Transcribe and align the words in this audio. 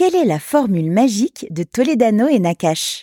Quelle 0.00 0.16
est 0.16 0.24
la 0.24 0.38
formule 0.38 0.90
magique 0.90 1.46
de 1.50 1.62
Toledano 1.62 2.26
et 2.26 2.38
Nakash? 2.38 3.02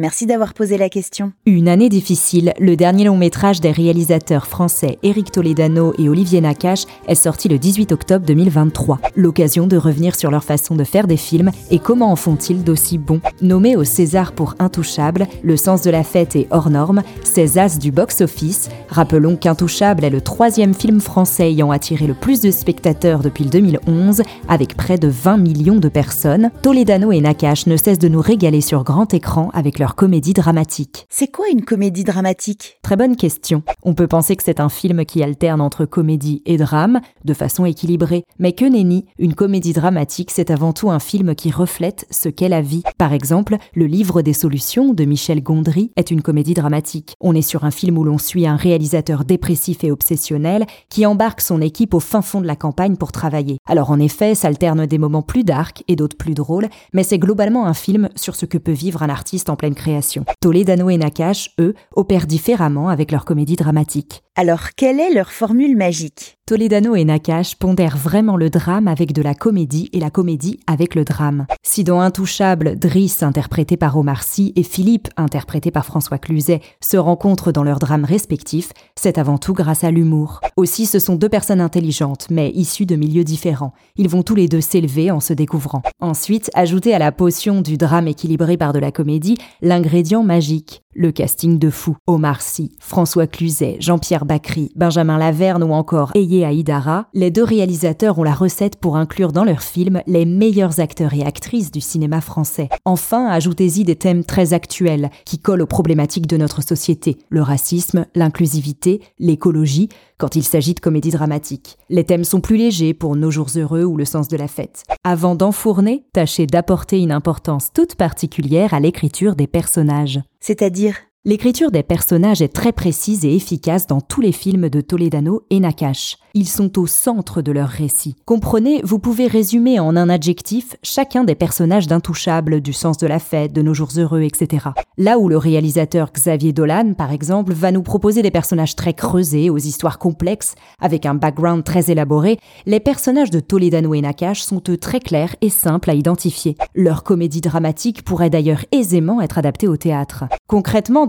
Merci 0.00 0.24
d'avoir 0.24 0.54
posé 0.54 0.78
la 0.78 0.88
question. 0.88 1.32
Une 1.44 1.68
année 1.68 1.90
difficile, 1.90 2.54
le 2.58 2.74
dernier 2.74 3.04
long 3.04 3.18
métrage 3.18 3.60
des 3.60 3.70
réalisateurs 3.70 4.46
français 4.46 4.98
Éric 5.02 5.30
Toledano 5.30 5.92
et 5.98 6.08
Olivier 6.08 6.40
Nakache 6.40 6.86
est 7.06 7.14
sorti 7.14 7.50
le 7.50 7.58
18 7.58 7.92
octobre 7.92 8.24
2023. 8.24 8.98
L'occasion 9.14 9.66
de 9.66 9.76
revenir 9.76 10.16
sur 10.16 10.30
leur 10.30 10.42
façon 10.42 10.74
de 10.74 10.84
faire 10.84 11.06
des 11.06 11.18
films 11.18 11.50
et 11.70 11.78
comment 11.78 12.10
en 12.10 12.16
font-ils 12.16 12.64
d'aussi 12.64 12.96
bons. 12.96 13.20
Nommé 13.42 13.76
au 13.76 13.84
César 13.84 14.32
pour 14.32 14.54
Intouchable, 14.58 15.26
Le 15.42 15.58
sens 15.58 15.82
de 15.82 15.90
la 15.90 16.02
fête 16.02 16.34
et 16.34 16.48
hors 16.50 16.70
norme, 16.70 17.02
ces 17.22 17.58
as 17.58 17.78
du 17.78 17.92
box-office. 17.92 18.70
Rappelons 18.88 19.36
qu'Intouchable 19.36 20.06
est 20.06 20.10
le 20.10 20.22
troisième 20.22 20.72
film 20.72 21.02
français 21.02 21.50
ayant 21.50 21.72
attiré 21.72 22.06
le 22.06 22.14
plus 22.14 22.40
de 22.40 22.50
spectateurs 22.50 23.20
depuis 23.20 23.44
le 23.44 23.50
2011, 23.50 24.22
avec 24.48 24.78
près 24.78 24.96
de 24.96 25.08
20 25.08 25.36
millions 25.36 25.76
de 25.76 25.90
personnes. 25.90 26.50
Toledano 26.62 27.12
et 27.12 27.20
Nakache 27.20 27.66
ne 27.66 27.76
cessent 27.76 27.98
de 27.98 28.08
nous 28.08 28.22
régaler 28.22 28.62
sur 28.62 28.82
grand 28.82 29.12
écran 29.12 29.50
avec 29.52 29.78
leur 29.78 29.89
comédie 29.94 30.32
dramatique. 30.32 31.06
C'est 31.08 31.30
quoi 31.30 31.46
une 31.50 31.64
comédie 31.64 32.04
dramatique? 32.04 32.78
Très 32.82 32.96
bonne 32.96 33.16
question. 33.16 33.62
On 33.82 33.94
peut 33.94 34.06
penser 34.06 34.36
que 34.36 34.42
c'est 34.42 34.60
un 34.60 34.68
film 34.68 35.04
qui 35.04 35.22
alterne 35.22 35.60
entre 35.60 35.84
comédie 35.84 36.42
et 36.46 36.56
drame, 36.56 37.00
de 37.24 37.34
façon 37.34 37.64
équilibrée. 37.64 38.24
Mais 38.38 38.52
que 38.52 38.64
nenni, 38.64 39.06
une 39.18 39.34
comédie 39.34 39.72
dramatique, 39.72 40.30
c'est 40.30 40.50
avant 40.50 40.72
tout 40.72 40.90
un 40.90 40.98
film 40.98 41.34
qui 41.34 41.50
reflète 41.50 42.06
ce 42.10 42.28
qu'est 42.28 42.48
la 42.48 42.60
vie. 42.60 42.82
Par 42.98 43.12
exemple, 43.12 43.56
Le 43.74 43.86
Livre 43.86 44.22
des 44.22 44.32
Solutions 44.32 44.92
de 44.92 45.04
Michel 45.04 45.42
Gondry 45.42 45.92
est 45.96 46.10
une 46.10 46.22
comédie 46.22 46.54
dramatique. 46.54 47.14
On 47.20 47.34
est 47.34 47.42
sur 47.42 47.64
un 47.64 47.70
film 47.70 47.98
où 47.98 48.04
l'on 48.04 48.18
suit 48.18 48.46
un 48.46 48.56
réalisateur 48.56 49.24
dépressif 49.24 49.84
et 49.84 49.90
obsessionnel 49.90 50.66
qui 50.88 51.06
embarque 51.06 51.40
son 51.40 51.60
équipe 51.60 51.94
au 51.94 52.00
fin 52.00 52.22
fond 52.22 52.40
de 52.40 52.46
la 52.46 52.56
campagne 52.56 52.96
pour 52.96 53.12
travailler. 53.12 53.58
Alors 53.66 53.90
en 53.90 53.98
effet, 53.98 54.34
s'alternent 54.34 54.86
des 54.86 54.98
moments 54.98 55.22
plus 55.22 55.44
dark 55.44 55.84
et 55.88 55.96
d'autres 55.96 56.16
plus 56.16 56.34
drôles, 56.34 56.68
mais 56.92 57.02
c'est 57.02 57.18
globalement 57.18 57.66
un 57.66 57.74
film 57.74 58.08
sur 58.16 58.36
ce 58.36 58.46
que 58.46 58.58
peut 58.58 58.72
vivre 58.72 59.02
un 59.02 59.08
artiste 59.08 59.50
en 59.50 59.56
pleine 59.56 59.69
création. 59.74 60.24
Toledano 60.40 60.90
et 60.90 60.96
Nakash, 60.96 61.50
eux, 61.60 61.74
opèrent 61.94 62.26
différemment 62.26 62.88
avec 62.88 63.12
leur 63.12 63.24
comédie 63.24 63.56
dramatique. 63.56 64.22
Alors, 64.36 64.70
quelle 64.76 65.00
est 65.00 65.12
leur 65.12 65.32
formule 65.32 65.76
magique? 65.76 66.38
Toledano 66.46 66.96
et 66.96 67.04
Nakash 67.04 67.56
pondèrent 67.56 67.96
vraiment 67.96 68.36
le 68.36 68.50
drame 68.50 68.88
avec 68.88 69.12
de 69.12 69.22
la 69.22 69.34
comédie 69.34 69.88
et 69.92 70.00
la 70.00 70.10
comédie 70.10 70.58
avec 70.66 70.94
le 70.94 71.04
drame. 71.04 71.46
Si 71.62 71.84
dans 71.84 72.00
Intouchable, 72.00 72.76
Driss, 72.76 73.22
interprété 73.22 73.76
par 73.76 73.96
Omar 73.96 74.24
Sy, 74.24 74.52
et 74.56 74.62
Philippe, 74.62 75.08
interprété 75.16 75.70
par 75.70 75.84
François 75.84 76.18
Cluzet, 76.18 76.60
se 76.80 76.96
rencontrent 76.96 77.52
dans 77.52 77.62
leurs 77.62 77.78
drames 77.78 78.04
respectifs, 78.04 78.72
c'est 78.96 79.18
avant 79.18 79.38
tout 79.38 79.52
grâce 79.52 79.84
à 79.84 79.90
l'humour. 79.90 80.40
Aussi, 80.56 80.86
ce 80.86 80.98
sont 80.98 81.14
deux 81.14 81.28
personnes 81.28 81.60
intelligentes, 81.60 82.26
mais 82.30 82.50
issues 82.50 82.86
de 82.86 82.96
milieux 82.96 83.24
différents. 83.24 83.74
Ils 83.96 84.08
vont 84.08 84.22
tous 84.22 84.34
les 84.34 84.48
deux 84.48 84.60
s'élever 84.60 85.10
en 85.10 85.20
se 85.20 85.32
découvrant. 85.32 85.82
Ensuite, 86.00 86.50
ajouter 86.54 86.94
à 86.94 86.98
la 86.98 87.12
potion 87.12 87.60
du 87.60 87.76
drame 87.76 88.08
équilibré 88.08 88.56
par 88.56 88.72
de 88.72 88.78
la 88.78 88.90
comédie 88.90 89.36
l'ingrédient 89.62 90.22
magique. 90.22 90.82
Le 90.96 91.12
casting 91.12 91.56
de 91.60 91.70
fou. 91.70 91.96
Omar 92.08 92.42
Sy, 92.42 92.72
François 92.80 93.28
Cluzet, 93.28 93.76
Jean-Pierre 93.78 94.24
Bacry, 94.24 94.72
Benjamin 94.74 95.18
Laverne 95.18 95.62
ou 95.62 95.72
encore 95.72 96.10
Eye 96.16 96.44
Aïdara, 96.44 97.06
les 97.14 97.30
deux 97.30 97.44
réalisateurs 97.44 98.18
ont 98.18 98.24
la 98.24 98.34
recette 98.34 98.74
pour 98.74 98.96
inclure 98.96 99.30
dans 99.30 99.44
leurs 99.44 99.62
films 99.62 100.02
les 100.08 100.24
meilleurs 100.24 100.80
acteurs 100.80 101.14
et 101.14 101.24
actrices 101.24 101.70
du 101.70 101.80
cinéma 101.80 102.20
français. 102.20 102.68
Enfin, 102.84 103.28
ajoutez-y 103.28 103.84
des 103.84 103.94
thèmes 103.94 104.24
très 104.24 104.52
actuels 104.52 105.10
qui 105.24 105.38
collent 105.38 105.62
aux 105.62 105.66
problématiques 105.66 106.26
de 106.26 106.36
notre 106.36 106.60
société. 106.60 107.18
Le 107.28 107.42
racisme, 107.42 108.06
l'inclusivité, 108.16 109.00
l'écologie, 109.20 109.88
quand 110.18 110.34
il 110.34 110.42
s'agit 110.42 110.74
de 110.74 110.80
comédie 110.80 111.12
dramatique. 111.12 111.78
Les 111.88 112.04
thèmes 112.04 112.24
sont 112.24 112.40
plus 112.40 112.56
légers 112.56 112.94
pour 112.94 113.14
Nos 113.14 113.30
jours 113.30 113.50
heureux 113.54 113.84
ou 113.84 113.96
Le 113.96 114.04
sens 114.04 114.26
de 114.26 114.36
la 114.36 114.48
fête. 114.48 114.82
Avant 115.04 115.36
d'enfourner, 115.36 116.04
tâchez 116.12 116.48
d'apporter 116.48 116.98
une 116.98 117.12
importance 117.12 117.72
toute 117.72 117.94
particulière 117.94 118.74
à 118.74 118.80
l'écriture 118.80 119.36
des 119.36 119.46
personnages. 119.46 120.20
C'est-à-dire 120.40 121.09
L'écriture 121.26 121.70
des 121.70 121.82
personnages 121.82 122.40
est 122.40 122.48
très 122.48 122.72
précise 122.72 123.26
et 123.26 123.36
efficace 123.36 123.86
dans 123.86 124.00
tous 124.00 124.22
les 124.22 124.32
films 124.32 124.70
de 124.70 124.80
Toledano 124.80 125.42
et 125.50 125.60
Nakash. 125.60 126.16
Ils 126.32 126.48
sont 126.48 126.78
au 126.78 126.86
centre 126.86 127.42
de 127.42 127.52
leur 127.52 127.68
récit. 127.68 128.16
Comprenez, 128.24 128.80
vous 128.84 128.98
pouvez 128.98 129.26
résumer 129.26 129.78
en 129.80 129.96
un 129.96 130.08
adjectif 130.08 130.76
chacun 130.82 131.24
des 131.24 131.34
personnages 131.34 131.86
d'Intouchables, 131.86 132.62
du 132.62 132.72
sens 132.72 132.96
de 132.96 133.06
la 133.06 133.18
fête, 133.18 133.52
de 133.52 133.60
nos 133.60 133.74
jours 133.74 133.90
heureux, 133.98 134.22
etc. 134.22 134.68
Là 134.96 135.18
où 135.18 135.28
le 135.28 135.36
réalisateur 135.36 136.10
Xavier 136.10 136.54
Dolan, 136.54 136.94
par 136.94 137.12
exemple, 137.12 137.52
va 137.52 137.70
nous 137.70 137.82
proposer 137.82 138.22
des 138.22 138.30
personnages 138.30 138.76
très 138.76 138.94
creusés, 138.94 139.50
aux 139.50 139.58
histoires 139.58 139.98
complexes, 139.98 140.54
avec 140.80 141.04
un 141.04 141.14
background 141.14 141.64
très 141.64 141.90
élaboré, 141.90 142.38
les 142.64 142.80
personnages 142.80 143.30
de 143.30 143.40
Toledano 143.40 143.92
et 143.92 144.00
Nakash 144.00 144.40
sont 144.40 144.62
eux 144.70 144.78
très 144.78 145.00
clairs 145.00 145.36
et 145.42 145.50
simples 145.50 145.90
à 145.90 145.94
identifier. 145.94 146.56
Leur 146.74 147.02
comédie 147.02 147.42
dramatique 147.42 148.04
pourrait 148.04 148.30
d'ailleurs 148.30 148.64
aisément 148.72 149.20
être 149.20 149.36
adaptée 149.36 149.68
au 149.68 149.76
théâtre. 149.76 150.24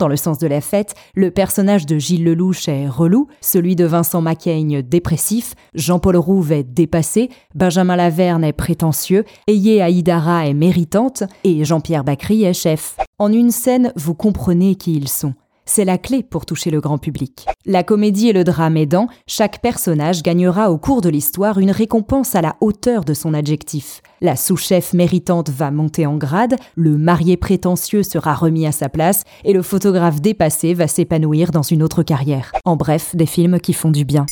Dans 0.02 0.08
le 0.08 0.18
sens 0.18 0.40
de 0.40 0.48
la 0.48 0.62
fête, 0.62 0.96
le 1.14 1.30
personnage 1.30 1.86
de 1.86 2.00
Gilles 2.00 2.24
Lelouch 2.24 2.68
est 2.68 2.88
relou, 2.88 3.28
celui 3.40 3.76
de 3.76 3.86
Vincent 3.86 4.20
Macaigne 4.20 4.82
dépressif, 4.82 5.54
Jean-Paul 5.76 6.18
Rouve 6.18 6.52
est 6.54 6.64
dépassé, 6.64 7.30
Benjamin 7.54 7.96
Laverne 7.96 8.44
est 8.44 8.52
prétentieux, 8.52 9.26
Eye 9.48 9.80
Aïdara 9.80 10.48
est 10.48 10.56
méritante 10.56 11.22
et 11.44 11.64
Jean-Pierre 11.66 12.04
Bacry 12.04 12.46
est 12.46 12.54
chef. 12.54 12.98
En 13.20 13.32
une 13.32 13.52
scène, 13.52 13.94
vous 13.96 14.16
comprenez 14.16 14.74
qui 14.74 14.96
ils 14.96 15.08
sont. 15.08 15.36
C'est 15.66 15.86
la 15.86 15.98
clé 15.98 16.24
pour 16.24 16.46
toucher 16.46 16.72
le 16.72 16.82
grand 16.82 16.98
public. 16.98 17.46
La 17.66 17.84
comédie 17.84 18.30
et 18.30 18.34
le 18.34 18.44
drame 18.44 18.78
aidant, 18.78 19.08
chaque 19.28 19.62
personnage 19.62 20.24
gagnera 20.24 20.72
au 20.72 20.78
cours 20.78 21.02
de 21.02 21.10
l'histoire 21.10 21.60
une 21.60 21.72
récompense 21.72 22.36
à 22.36 22.42
la 22.42 22.56
hauteur 22.62 23.06
de 23.06 23.14
son 23.14 23.34
adjectif. 23.34 24.02
La 24.22 24.36
sous-chef 24.36 24.94
méritante 24.94 25.50
va 25.50 25.72
monter 25.72 26.06
en 26.06 26.18
grade, 26.18 26.56
le 26.76 26.98
marié 26.98 27.38
prétentieux 27.38 28.04
sera 28.04 28.34
remis 28.34 28.66
à 28.66 28.72
sa 28.72 28.90
place 28.90 29.24
et 29.44 29.54
le 29.54 29.62
photographe 29.62 30.22
dépassé 30.22 30.74
va 30.74 30.88
s'épanouir 30.88 31.52
dans 31.52 31.62
une 31.62 31.84
autre 31.84 32.04
carrière. 32.04 32.52
En 32.66 32.76
bref, 32.76 33.16
des 33.16 33.26
films 33.26 33.60
qui 33.60 33.74
font 33.74 33.92
du 33.92 34.06
bien. 34.06 34.26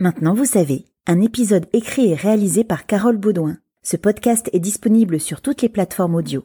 Maintenant 0.00 0.34
vous 0.34 0.44
savez, 0.44 0.86
un 1.06 1.20
épisode 1.20 1.66
écrit 1.72 2.12
et 2.12 2.14
réalisé 2.14 2.64
par 2.64 2.86
Carole 2.86 3.16
Baudouin. 3.16 3.58
Ce 3.82 3.96
podcast 3.96 4.50
est 4.52 4.60
disponible 4.60 5.20
sur 5.20 5.40
toutes 5.40 5.62
les 5.62 5.68
plateformes 5.68 6.14
audio. 6.14 6.44